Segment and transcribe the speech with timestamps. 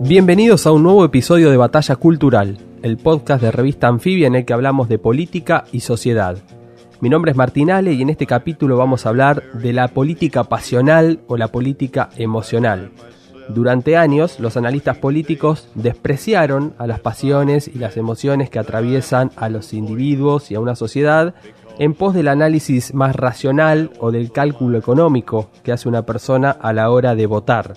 [0.00, 4.44] Bienvenidos a un nuevo episodio de Batalla Cultural, el podcast de revista Anfibia en el
[4.44, 6.38] que hablamos de política y sociedad.
[7.00, 11.20] Mi nombre es Martinale y en este capítulo vamos a hablar de la política pasional
[11.26, 12.90] o la política emocional.
[13.52, 19.50] Durante años, los analistas políticos despreciaron a las pasiones y las emociones que atraviesan a
[19.50, 21.34] los individuos y a una sociedad
[21.78, 26.72] en pos del análisis más racional o del cálculo económico que hace una persona a
[26.72, 27.74] la hora de votar.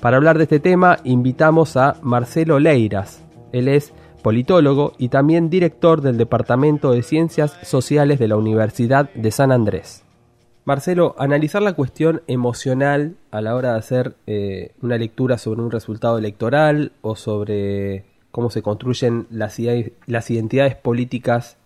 [0.00, 3.22] Para hablar de este tema invitamos a Marcelo Leiras.
[3.52, 3.92] Él es
[4.24, 10.05] politólogo y también director del Departamento de Ciencias Sociales de la Universidad de San Andrés.
[10.66, 15.70] Marcelo, analizar la cuestión emocional a la hora de hacer eh, una lectura sobre un
[15.70, 21.56] resultado electoral o sobre cómo se construyen las, identidades políticas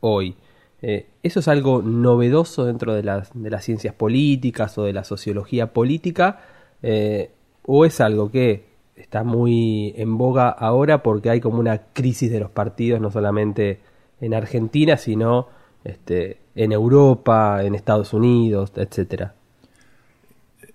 [0.00, 0.34] hoy.
[0.82, 6.40] Eh, ¿Eso es algo novedoso dentro de las, ciencias políticas o de la sociología política?
[6.82, 7.30] Eh,
[7.64, 8.64] ¿O es algo que
[8.96, 13.78] está muy en boga ahora porque hay como una crisis de los partidos, no solamente
[14.20, 15.46] en Argentina, sino
[15.84, 19.34] este, en Europa, en Estados Unidos, etcétera.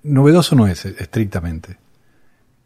[0.02, 1.78] Novedoso no es estrictamente.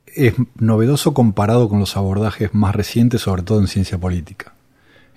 [0.05, 4.53] Es novedoso comparado con los abordajes más recientes, sobre todo en ciencia política.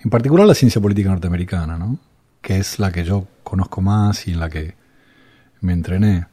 [0.03, 1.99] En particular la ciencia política norteamericana, ¿no?
[2.41, 4.73] que es la que yo conozco más y en la que
[5.61, 6.25] me entrené.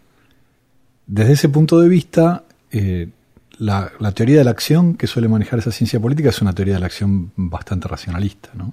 [1.06, 3.10] Desde ese punto de vista, eh,
[3.59, 6.81] la, teoría de la acción que suele manejar esa ciencia política es una teoría de
[6.81, 8.72] la acción bastante racionalista, ¿no?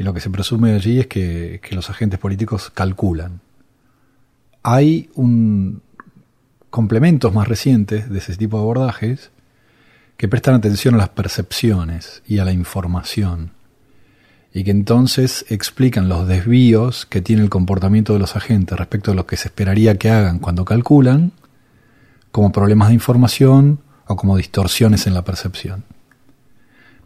[0.00, 3.42] Y lo que se presume allí es que, los agentes políticos calculan.
[4.62, 5.82] Hay un
[6.70, 9.30] complementos más recientes de ese tipo de abordajes
[10.16, 13.50] que prestan atención a las percepciones y a la información
[14.54, 19.14] y que entonces explican los desvíos que tiene el comportamiento de los agentes respecto a
[19.14, 21.32] lo que se esperaría que hagan cuando calculan
[22.32, 25.84] como problemas de información o como distorsiones en la percepción.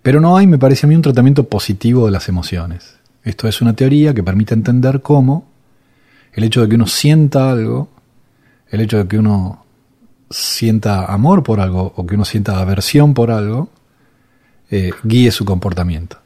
[0.04, 2.98] Pero no hay, me parece a mí, un tratamiento positivo de las emociones.
[3.25, 5.48] Esto es una teoría que permite entender cómo
[6.32, 7.88] el hecho de que uno sienta algo,
[8.70, 9.65] el hecho de que uno
[10.31, 13.70] sienta amor por algo o que uno sienta aversión por algo,
[14.70, 16.19] eh, guíe su comportamiento.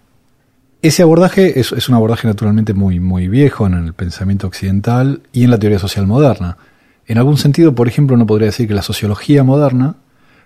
[0.82, 5.50] Ese abordaje es, un abordaje naturalmente muy, muy viejo en el pensamiento occidental y en
[5.50, 6.58] la teoría social moderna.
[7.06, 9.96] En algún sentido, por ejemplo, uno podría decir que la sociología moderna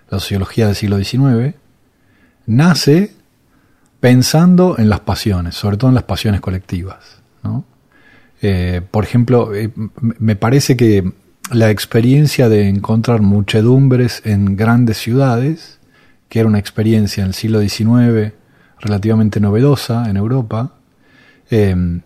[0.09, 1.55] la sociología del siglo XIX,
[2.45, 3.13] nace
[4.03, 6.97] pensando en las pasiones, sobre todo en las pasiones colectivas.
[8.41, 9.71] Eh, por ejemplo, eh,
[10.01, 11.09] me parece que
[11.51, 15.79] la experiencia de encontrar muchedumbres en grandes ciudades,
[16.27, 18.33] que era una experiencia en el siglo XIX
[18.81, 20.73] relativamente novedosa en Europa,
[21.49, 22.01] eh,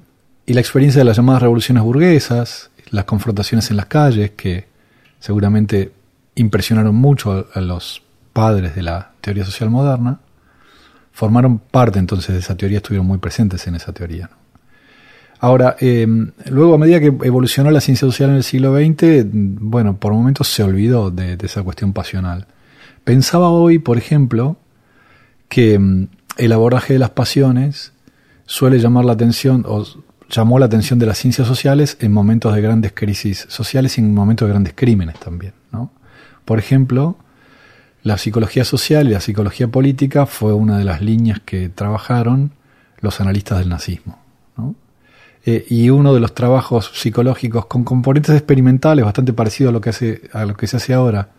[0.46, 4.68] y la experiencia de las llamadas revoluciones burguesas, las confrontaciones en las calles, que
[5.20, 5.92] seguramente
[6.36, 8.04] impresionaron mucho a, los
[8.34, 10.20] padres de la teoría social moderna,
[11.18, 14.30] formaron parte entonces de esa teoría, estuvieron muy presentes en esa teoría.
[15.40, 19.98] Ahora, em, luego a medida que evolucionó la ciencia social en el siglo XX, bueno,
[19.98, 22.46] por momentos se olvidó de, esa cuestión pasional.
[23.04, 24.58] Pensaba hoy, por ejemplo,
[25.50, 27.94] que em, el abordaje de las pasiones
[28.46, 29.88] suele llamar la atención, o
[30.30, 34.14] llamó la atención de las ciencias sociales en momentos de grandes crisis sociales y en
[34.14, 35.54] momentos de grandes crímenes también.
[35.72, 35.92] ¿no?
[36.46, 37.18] Por ejemplo,
[38.08, 42.52] la psicología social y la psicología política fue una de las líneas que trabajaron
[43.02, 44.18] los analistas del nazismo.
[45.46, 49.92] Eh, y uno de los trabajos psicológicos con componentes experimentales bastante parecido a lo que,
[49.92, 51.30] hace, a lo que se hace ahora,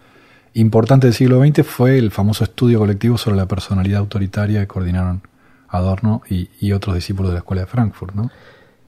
[0.55, 5.23] importante del siglo XX, fue el famoso estudio colectivo sobre la personalidad autoritaria que coordinaron
[5.69, 8.15] Adorno y, otros discípulos de la Escuela de Frankfurt.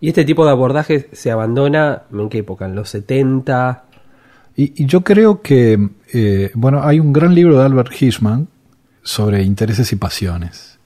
[0.00, 2.65] ¿Y este tipo de abordaje se abandona en qué época?
[2.65, 3.85] ¿En los 70?
[4.56, 8.49] Y, yo creo que, eh, bueno, hay un gran libro de Albert Hirschman
[9.03, 10.79] sobre intereses y pasiones,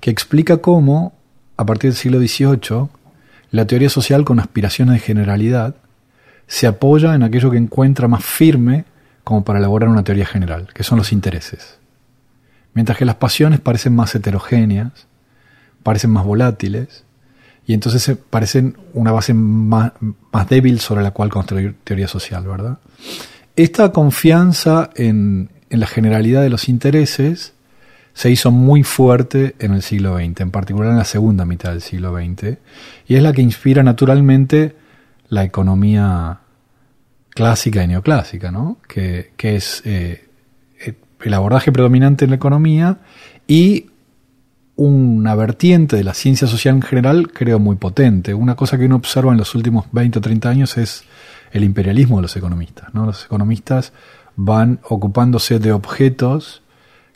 [0.00, 1.12] que explica cómo,
[1.56, 2.88] a partir del siglo XVIII,
[3.50, 5.74] la teoría social con aspiraciones de generalidad
[6.46, 8.84] se apoya en aquello que encuentra más firme
[9.24, 11.78] como para elaborar una teoría general, que son los intereses.
[12.74, 15.06] Mientras que las pasiones parecen más heterogéneas,
[15.82, 17.04] parecen más volátiles,
[17.66, 19.92] y entonces se parecen una base más,
[20.32, 22.78] más débil sobre la cual construir teoría social, ¿verdad?
[23.56, 27.54] Esta confianza en, la generalidad de los intereses
[28.12, 31.80] se hizo muy fuerte en el siglo XX, en particular en la segunda mitad del
[31.80, 32.58] siglo XX,
[33.06, 34.76] y es la que inspira naturalmente
[35.28, 36.40] la economía
[37.30, 38.78] clásica y neoclásica, ¿no?
[38.88, 40.28] que, que es eh,
[41.22, 42.98] el abordaje predominante en la economía
[43.46, 43.86] y
[44.76, 48.32] una vertiente de la ciencia social en general, creo, muy potente.
[48.32, 51.04] Una cosa que uno observa en los últimos 20 o 30 años es
[51.52, 52.92] el imperialismo de los economistas.
[52.94, 53.06] ¿no?
[53.06, 53.92] Los economistas
[54.36, 56.62] van ocupándose de objetos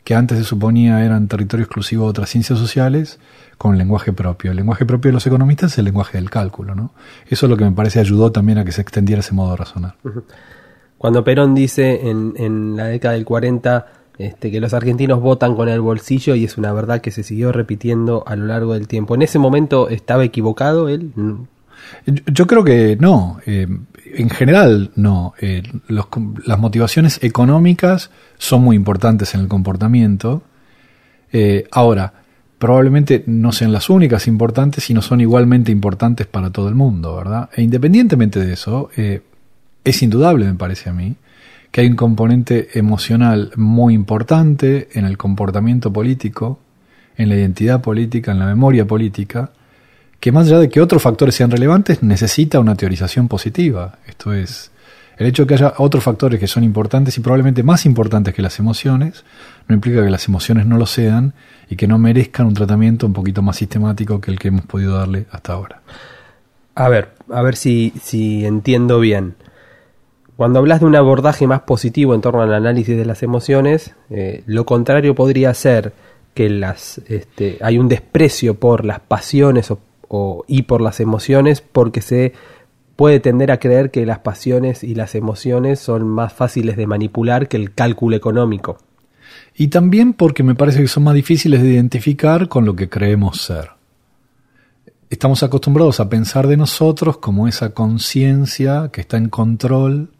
[0.03, 3.19] que antes se suponía eran territorio exclusivo de otras ciencias sociales
[3.57, 4.51] con lenguaje propio.
[4.51, 6.75] El lenguaje propio de los economistas es el lenguaje del cálculo.
[6.75, 6.91] ¿no?
[7.27, 9.57] Eso es lo que me parece ayudó también a que se extendiera ese modo de
[9.57, 9.95] razonar.
[10.97, 13.87] Cuando Perón dice en, en la década del 40
[14.17, 17.51] este, que los argentinos votan con el bolsillo y es una verdad que se siguió
[17.51, 19.15] repitiendo a lo largo del tiempo.
[19.15, 21.11] ¿En ese momento estaba equivocado él?
[22.05, 23.39] Yo creo que no.
[23.45, 23.67] Eh,
[24.15, 25.33] en general, no.
[25.39, 30.43] Eh, las motivaciones económicas son muy importantes en el comportamiento.
[31.31, 32.13] Eh, ahora,
[32.57, 37.49] probablemente no sean las únicas importantes, sino son igualmente importantes para todo el mundo, ¿verdad?
[37.55, 41.15] E independientemente de eso, es indudable, me parece a mí,
[41.71, 46.59] que hay un componente emocional muy importante en el comportamiento político,
[47.17, 49.51] en la identidad política, en la memoria política,
[50.19, 53.99] que más allá de que otros factores sean relevantes, necesita una teorización positiva.
[54.07, 54.71] Esto es,
[55.17, 58.41] el hecho de que haya otros factores que son importantes y probablemente más importantes que
[58.41, 59.23] las emociones,
[59.67, 61.33] no implica que las emociones no lo sean
[61.69, 64.97] y que no merezcan un tratamiento un poquito más sistemático que el que hemos podido
[64.97, 65.81] darle hasta ahora.
[66.75, 69.35] A ver, a ver si, si entiendo bien.
[70.35, 74.43] Cuando hablas de un abordaje más positivo en torno al análisis de las emociones, eh,
[74.45, 75.93] lo contrario podría ser
[76.33, 79.79] que las, este, hay un desprecio por las pasiones o,
[80.47, 82.33] y por las emociones porque se
[82.95, 87.47] puede tender a creer que las pasiones y las emociones son más fáciles de manipular
[87.47, 88.77] que el cálculo económico.
[89.55, 93.41] Y también porque me parece que son más difíciles de identificar con lo que creemos
[93.41, 93.71] ser.
[95.09, 100.11] Estamos acostumbrados a pensar de nosotros como esa conciencia que está en control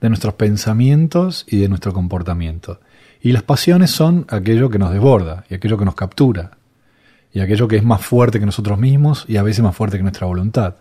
[0.00, 2.80] de nuestros pensamientos y de nuestro comportamiento.
[3.22, 6.52] Y las pasiones son aquello que nos desborda y aquello que nos captura
[7.32, 10.02] y aquello que es más fuerte que nosotros mismos y a veces más fuerte que
[10.02, 10.76] nuestra voluntad.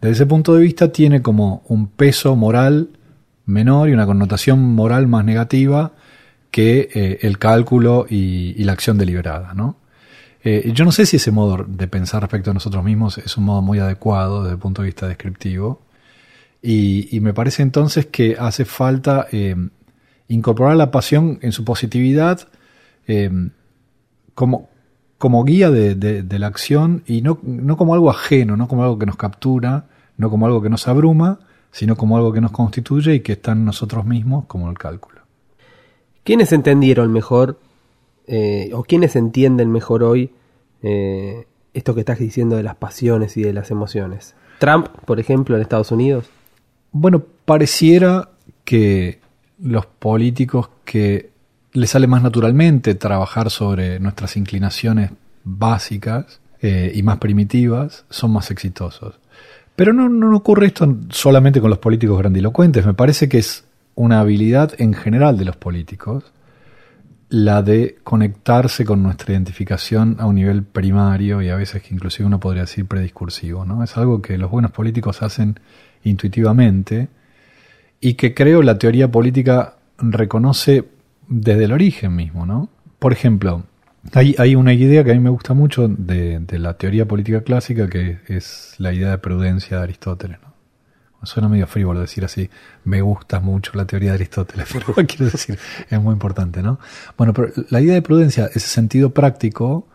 [0.00, 2.88] Desde ese punto de vista tiene como un peso moral
[3.46, 5.92] menor y una connotación moral más negativa
[6.50, 9.54] que eh, el cálculo y, la acción deliberada.
[9.54, 9.76] ¿no?
[10.42, 13.44] Eh, yo no sé si ese modo de pensar respecto a nosotros mismos es un
[13.44, 15.82] modo muy adecuado desde el punto de vista descriptivo.
[16.60, 19.56] Y, me parece entonces que hace falta eh,
[20.28, 22.48] incorporar la pasión en su positividad
[24.34, 24.68] como,
[25.22, 29.06] como guía de, la acción y no, no como algo ajeno, no como algo que
[29.06, 29.84] nos captura,
[30.16, 31.38] no como algo que nos abruma,
[31.70, 35.20] sino como algo que nos constituye y que está en nosotros mismos como el cálculo.
[36.24, 37.60] ¿Quiénes entendieron mejor
[38.26, 40.32] eh, o quiénes entienden mejor hoy
[40.82, 44.34] esto que estás diciendo de las pasiones y de las emociones?
[44.58, 46.28] Trump, por ejemplo, en Estados Unidos.
[46.90, 48.30] Bueno, pareciera
[48.64, 49.20] que
[49.60, 51.30] los políticos que
[51.72, 55.10] les sale más naturalmente trabajar sobre nuestras inclinaciones
[55.44, 59.14] básicas eh, y más primitivas son más exitosos.
[59.74, 64.20] Pero no, no ocurre esto solamente con los políticos grandilocuentes, me parece que es una
[64.20, 66.24] habilidad en general de los políticos
[67.32, 72.26] la de conectarse con nuestra identificación a un nivel primario y a veces que inclusive
[72.26, 73.64] uno podría decir prediscursivo.
[73.64, 73.82] ¿no?
[73.82, 75.58] Es algo que los buenos políticos hacen
[76.04, 77.08] intuitivamente
[78.02, 80.84] y que creo la teoría política reconoce
[81.28, 82.68] desde el origen mismo, ¿no?
[82.98, 83.64] Por ejemplo,
[84.14, 88.18] hay, una idea que a mí me gusta mucho de, la teoría política clásica que
[88.26, 90.52] es la idea de prudencia de Aristóteles, ¿no?
[91.24, 92.50] Suena medio frívolo decir así,
[92.82, 95.56] me gusta mucho la teoría de Aristóteles, pero quiero decir,
[95.88, 96.80] es muy importante, ¿no?
[97.16, 99.86] Bueno, pero la idea de prudencia, ese sentido práctico,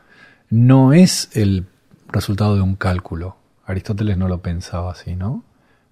[0.50, 1.66] no es el
[2.08, 3.36] resultado de un cálculo.
[3.66, 5.44] Aristóteles no lo pensaba así, ¿no?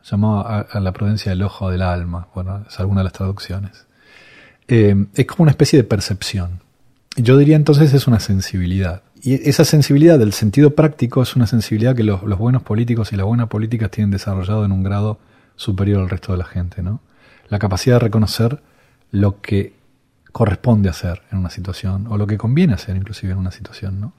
[0.10, 3.88] llamaba a, la prudencia del ojo del alma, bueno, es alguna de las traducciones.
[4.68, 6.62] Eh, es como una especie de percepción.
[7.16, 9.04] Yo diría entonces es una sensibilidad.
[9.22, 13.26] Y esa sensibilidad del sentido práctico es una sensibilidad que los, buenos políticos y las
[13.26, 15.20] buenas políticas tienen desarrollado en un grado
[15.56, 17.00] superior al resto de la gente, ¿no?
[17.50, 18.62] La capacidad de reconocer
[19.12, 19.74] lo que
[20.32, 24.14] corresponde hacer en una situación, o lo que conviene hacer inclusive en una situación, ¿no?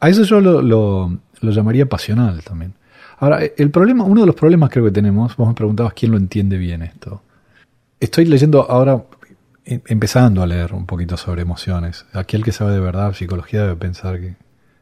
[0.00, 2.74] A eso yo lo, lo llamaría pasional también.
[3.18, 6.16] Ahora, el problema, uno de los problemas creo que tenemos, vos me preguntabas quién lo
[6.16, 7.22] entiende bien esto.
[8.00, 9.04] Estoy leyendo ahora,
[9.64, 12.06] empezando a leer un poquito sobre emociones.
[12.12, 14.36] Aquel que sabe de verdad psicología debe pensar que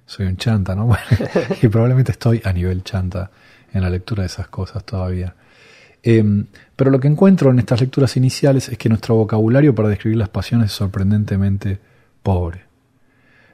[0.07, 0.97] soy un chanta, ¿no?
[1.63, 3.31] y probablemente estoy a nivel chanta
[3.73, 5.35] en la lectura de esas cosas todavía.
[6.03, 10.19] Em, pero lo que encuentro en estas lecturas iniciales es que nuestro vocabulario para describir
[10.19, 11.79] las pasiones es sorprendentemente
[12.23, 12.65] pobre.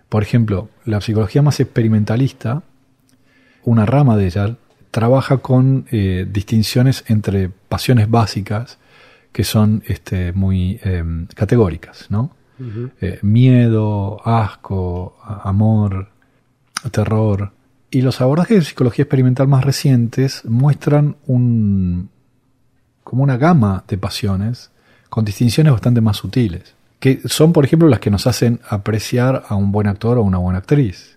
[0.09, 2.63] Por ejemplo, la psicología más experimentalista,
[3.65, 4.57] una rama de ella,
[4.91, 8.79] trabaja con eh, distinciones entre pasiones básicas
[9.33, 12.37] que son este, muy em, categóricas, ¿no?
[13.01, 16.09] Eh, miedo, asco, amor,
[16.91, 17.53] terror.
[17.91, 22.11] Y los abordajes de psicología experimental más recientes muestran un,
[23.05, 24.71] como una gama de pasiones
[25.09, 29.55] con distinciones bastante más sutiles, que son, por ejemplo, las que nos hacen apreciar a
[29.55, 31.17] un buen actor o una buena actriz.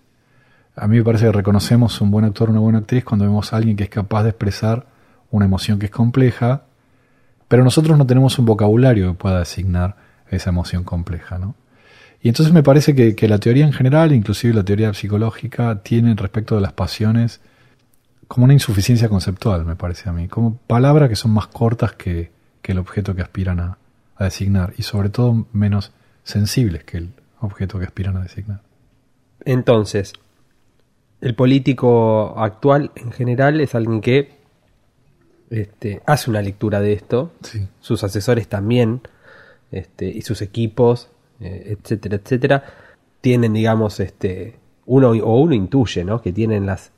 [0.75, 3.51] A mí me parece que reconocemos un buen actor o una buena actriz cuando vemos
[3.51, 4.85] a alguien que es capaz de expresar
[5.31, 6.63] una emoción que es compleja,
[7.51, 9.97] pero nosotros no tenemos un vocabulario que pueda designar
[10.29, 11.53] esa emoción compleja, ¿no?
[12.21, 16.55] Y entonces me parece que, la teoría en general, inclusive la teoría psicológica, tiene respecto
[16.55, 17.41] de las pasiones
[18.29, 22.31] como una insuficiencia conceptual, me parece a mí, como palabras que son más cortas que,
[22.63, 23.77] el objeto que aspiran a,
[24.17, 25.91] designar y sobre todo menos
[26.23, 27.09] sensibles que el
[27.41, 28.61] objeto que aspiran a designar.
[29.43, 30.13] Entonces,
[31.19, 34.40] el político actual en general es alguien que
[35.51, 37.31] este, hace una lectura de esto,
[37.79, 39.01] sus asesores también,
[39.71, 42.63] este, y sus equipos, eh, etcétera, etcétera,
[43.21, 44.55] tienen, digamos, este,
[44.87, 46.19] uno o uno intuye, ¿no?
[46.23, 46.91] Que tienen las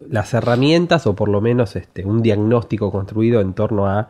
[0.00, 4.08] las herramientas o por lo menos este, un diagnóstico construido en torno a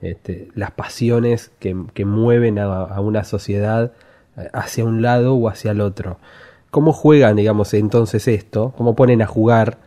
[0.00, 3.92] este, las pasiones que, mueven a, una sociedad
[4.36, 6.18] eh, hacia un lado o hacia el otro.
[6.70, 8.72] ¿Cómo juegan, digamos, entonces esto?
[8.76, 9.78] ¿Cómo ponen a jugar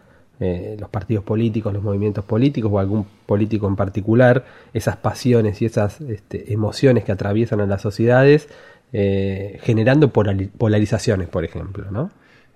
[0.44, 5.66] eh, los partidos políticos, los movimientos políticos o algún político en particular esas pasiones y
[5.66, 8.50] esas este, emociones que atraviesan a las sociedades
[8.92, 12.12] eh, generando polarizaciones, por ejemplo, ¿no?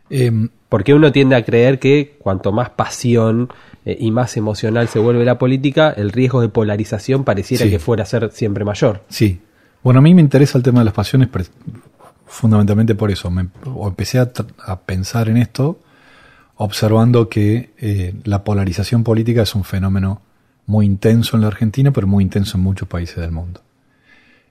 [0.10, 3.50] Em, porque uno tiende a creer que cuanto más pasión
[3.86, 8.04] eh, y más emocional se vuelve la política, el riesgo de polarización pareciera que fuera
[8.04, 9.02] a ser siempre mayor.
[9.10, 9.42] Sí.
[9.84, 11.30] Bueno, a mí me interesa el tema de las pasiones
[12.26, 13.30] fundamentalmente por eso.
[13.32, 13.48] Me,
[13.84, 15.80] empecé a, pensar en esto
[16.58, 20.22] observando que eh, la polarización política es un fenómeno
[20.66, 23.62] muy intenso en la Argentina, pero muy intenso en muchos países del mundo.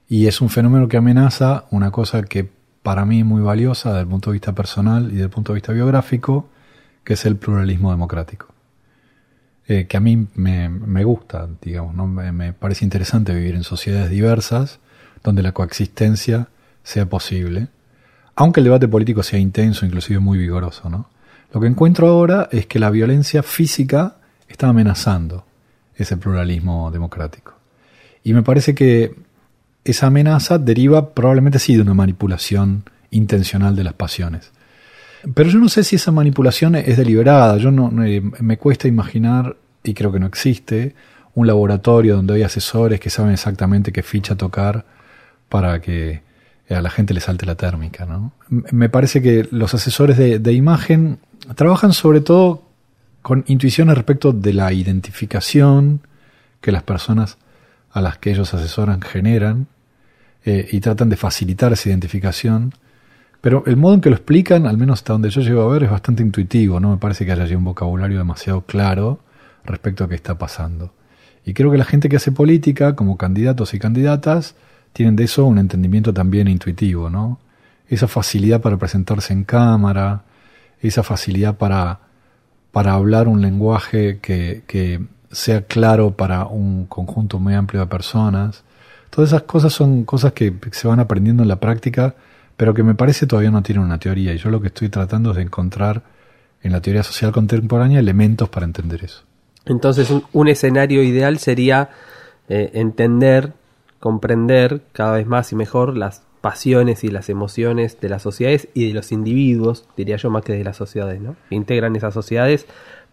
[0.09, 2.49] Y es un fenómeno que amenaza una cosa que
[2.81, 5.55] para mí muy valiosa desde el punto de vista personal y desde el punto de
[5.55, 6.49] vista biográfico,
[7.03, 8.47] que es el pluralismo democrático.
[9.67, 12.07] Eh, que a mí me, gusta, digamos, ¿no?
[12.07, 14.79] me, parece interesante vivir en sociedades diversas
[15.23, 16.47] donde la coexistencia
[16.83, 17.67] sea posible,
[18.33, 20.89] aunque el debate político sea intenso, inclusive muy vigoroso.
[20.89, 21.09] ¿no?
[21.53, 25.45] Lo que encuentro ahora es que la violencia física está amenazando
[25.95, 27.53] ese pluralismo democrático.
[28.23, 29.15] Y me parece que
[29.83, 34.51] esa amenaza deriva probablemente sí de una manipulación intencional de las pasiones.
[35.33, 37.57] Pero yo no sé si esa manipulación es deliberada.
[37.57, 40.93] Yo no, me cuesta imaginar, y creo que no existe,
[41.33, 44.85] un laboratorio donde hay asesores que saben exactamente qué ficha tocar
[45.49, 46.21] para que
[46.69, 48.07] a la gente le salte la térmica.
[48.49, 51.19] Me parece que los asesores de imagen
[51.55, 52.63] trabajan sobre todo
[53.21, 56.01] con intuiciones respecto de la identificación
[56.61, 57.37] que las personas
[57.91, 59.67] a las que ellos asesoran generan
[60.45, 62.73] eh, y tratan de facilitar esa identificación.
[63.41, 65.83] Pero el modo en que lo explican, al menos hasta donde yo llego a ver,
[65.83, 66.79] es bastante intuitivo.
[66.79, 69.19] No me parece que haya allí un vocabulario demasiado claro
[69.65, 70.93] respecto a qué está pasando.
[71.45, 74.55] Y creo que la gente que hace política, como candidatos y candidatas,
[74.93, 77.39] tienen de eso un entendimiento también intuitivo, ¿no?
[77.87, 80.23] Esa facilidad para presentarse en cámara,
[80.81, 81.99] esa facilidad para,
[82.71, 88.63] para hablar un lenguaje que, que sea claro para un conjunto muy amplio de personas,
[89.09, 92.15] Todas esas cosas son cosas que se van aprendiendo en la práctica,
[92.55, 94.33] pero que me parece todavía no tienen una teoría.
[94.33, 96.03] Y yo lo que estoy tratando es de encontrar
[96.61, 99.23] en la teoría social contemporánea elementos para entender eso.
[99.65, 101.89] Entonces, un, escenario ideal sería
[102.47, 103.53] eh, entender,
[103.99, 108.87] comprender cada vez más y mejor las pasiones y las emociones de las sociedades y
[108.87, 111.35] de los individuos, diría yo más que de las sociedades, ¿no?
[111.49, 112.65] Integran esas sociedades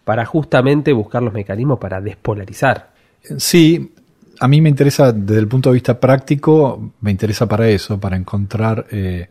[0.03, 2.91] para justamente buscar los mecanismos para despolarizar.
[3.37, 3.93] Sí,
[4.39, 8.15] a mí me interesa, desde el punto de vista práctico, me interesa para eso, para
[8.15, 9.29] encontrar eh,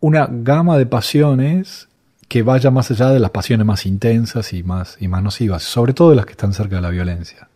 [0.00, 1.88] una gama de pasiones
[2.28, 5.92] que vaya más allá de las pasiones más intensas y más, y más nocivas, sobre
[5.92, 7.48] todo las que están cerca de la violencia.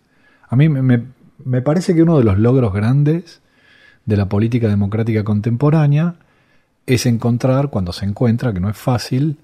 [0.49, 1.03] A mí me,
[1.45, 3.41] me parece que uno de los logros grandes
[4.09, 6.15] de la política democrática contemporánea
[6.87, 9.37] es encontrar, cuando se encuentra, que no es fácil,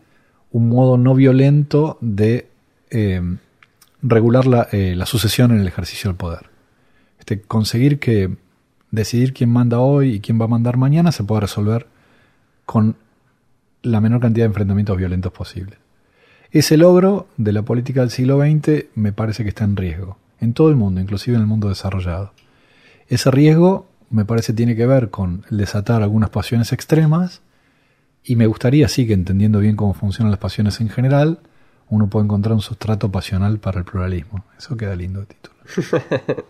[0.53, 2.49] un modo no violento de
[2.91, 3.21] eh,
[4.01, 6.47] regular la, eh, la sucesión en el ejercicio del poder.
[7.19, 8.39] Este, conseguir que
[8.91, 11.87] decidir quién manda hoy y quién va a mandar mañana se pueda resolver
[12.65, 12.97] con
[13.83, 15.79] la menor cantidad de enfrentamientos violentos posibles.
[16.53, 20.55] Ese logro de la política del siglo XX me parece que está en riesgo, en
[20.55, 22.33] todo el mundo, inclusive en el mundo desarrollado.
[23.09, 27.43] Ese riesgo me parece tiene que ver con el desatar algunas pasiones extremas
[28.23, 31.41] y me gustaría sí que entendiendo bien cómo funcionan las pasiones en general,
[31.91, 34.45] uno puede encontrar un sustrato pasional para el pluralismo.
[34.57, 35.57] Eso queda lindo de título.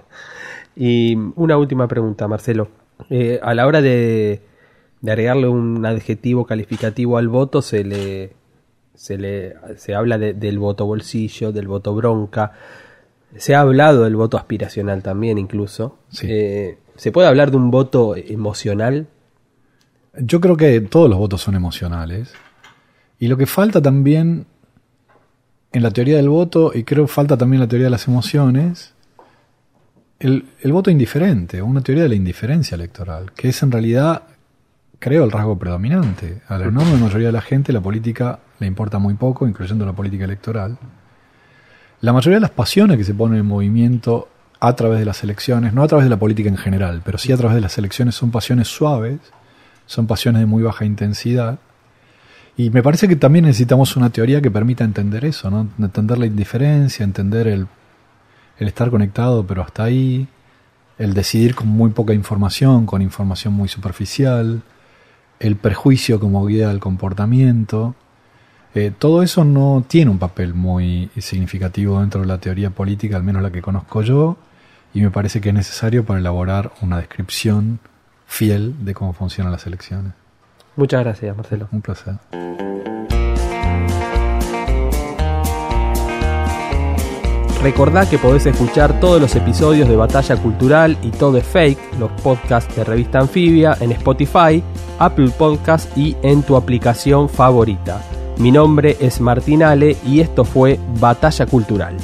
[0.76, 2.68] y una última pregunta, Marcelo.
[3.10, 4.42] Eh, a la hora de,
[5.00, 8.34] de agregarle un adjetivo calificativo al voto, se le,
[8.94, 12.52] se le se habla del voto bolsillo, del voto bronca.
[13.36, 15.98] Se ha hablado del voto aspiracional también, incluso.
[16.22, 19.08] Eh, ¿Se puede hablar de un voto emocional?
[20.16, 22.32] Yo creo que todos los votos son emocionales.
[23.18, 24.46] Y lo que falta también
[25.72, 28.06] en la teoría del voto, y creo que falta también en la teoría de las
[28.06, 28.94] emociones,
[30.20, 34.22] el, el voto indiferente, una teoría de la indiferencia electoral, que es en realidad,
[35.00, 36.42] creo, el rasgo predominante.
[36.46, 39.92] A la enorme mayoría de la gente la política le importa muy poco, incluyendo la
[39.92, 40.78] política electoral.
[42.04, 44.28] La mayoría de las pasiones que se ponen en movimiento
[44.60, 47.32] a través de las elecciones, no a través de la política en general, pero sí
[47.32, 49.20] a través de las elecciones, son pasiones suaves,
[49.86, 51.58] son pasiones de muy baja intensidad.
[52.58, 55.66] Y me parece que también necesitamos una teoría que permita entender eso, ¿no?
[55.78, 57.68] Entender la indiferencia, entender el,
[58.58, 60.28] el estar conectado, pero hasta ahí,
[60.98, 64.60] el decidir con muy poca información, con información muy superficial,
[65.40, 67.94] el prejuicio como guía del comportamiento.
[68.74, 73.22] Eh, todo eso no tiene un papel muy significativo dentro de la teoría política, al
[73.22, 74.36] menos la que conozco yo,
[74.92, 77.78] y me parece que es necesario para elaborar una descripción
[78.26, 80.12] fiel de cómo funcionan las elecciones.
[80.74, 81.68] Muchas gracias, Marcelo.
[81.70, 82.14] Un placer.
[87.62, 92.10] Recordá que podés escuchar todos los episodios de Batalla Cultural y Todo es Fake, los
[92.22, 94.62] podcasts de Revista Anfibia, en Spotify,
[94.98, 98.02] Apple Podcast y en tu aplicación favorita.
[98.36, 101.96] Mi nombre es Martín Ale y esto fue Batalla Cultural.